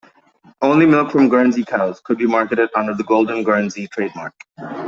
[0.63, 4.33] Only milk from Guernsey cows could be marketed under the Golden Guernsey trademark.